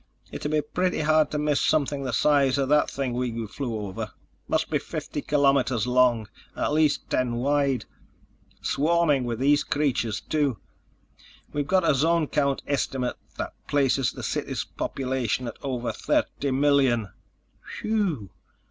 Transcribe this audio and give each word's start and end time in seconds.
It'd 0.31 0.49
be 0.49 0.61
pretty 0.63 1.01
hard 1.01 1.29
to 1.29 1.37
miss 1.37 1.61
something 1.61 2.01
the 2.01 2.11
size 2.11 2.57
of 2.57 2.69
that 2.69 2.89
thing 2.89 3.13
we 3.13 3.45
flew 3.45 3.81
over. 3.87 4.05
It 4.45 4.49
must 4.49 4.71
be 4.71 4.79
fifty 4.79 5.21
kilometers 5.21 5.85
long 5.85 6.27
and 6.55 6.65
at 6.65 6.73
least 6.73 7.07
ten 7.07 7.35
wide. 7.35 7.85
Swarming 8.63 9.25
with 9.25 9.37
these 9.37 9.63
creatures, 9.63 10.19
too. 10.19 10.57
We've 11.53 11.67
got 11.67 11.87
a 11.87 11.93
zone 11.93 12.25
count 12.25 12.63
estimate 12.65 13.17
that 13.37 13.53
places 13.67 14.11
the 14.11 14.23
city's 14.23 14.63
population 14.63 15.45
at 15.47 15.57
over 15.61 15.91
thirty 15.91 16.49
million." 16.49 17.09
"Whee 17.83 17.89
ew! 17.91 18.29